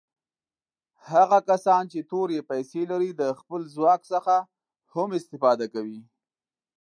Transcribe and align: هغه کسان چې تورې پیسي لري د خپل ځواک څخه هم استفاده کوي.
هغه 1.09 1.37
کسان 1.49 1.83
چې 1.91 1.99
تورې 2.11 2.39
پیسي 2.49 2.83
لري 2.91 3.11
د 3.15 3.23
خپل 3.39 3.61
ځواک 3.75 4.01
څخه 4.13 4.35
هم 4.93 5.09
استفاده 5.19 5.65
کوي. 5.73 6.01